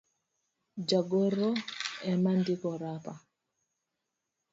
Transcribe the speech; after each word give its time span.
jagoro 0.89 1.47
ema 2.11 2.31
ndiko 2.39 2.69
rapar 2.81 3.19